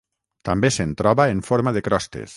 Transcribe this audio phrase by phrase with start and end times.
[0.49, 2.29] També se'n troba en forma de crostes.